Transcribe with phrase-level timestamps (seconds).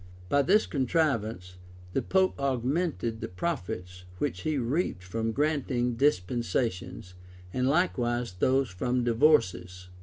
[0.29, 1.57] []By this contrivance,
[1.93, 7.13] the pope augmented the profits which he reaped from granting dispensations,
[7.53, 9.89] and likewise those from divorces.